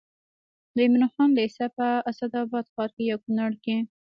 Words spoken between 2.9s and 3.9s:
یا کونړ کې